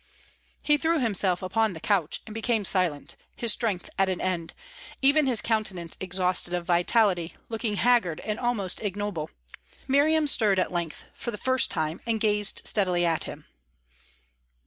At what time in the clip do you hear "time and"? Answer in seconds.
11.69-12.19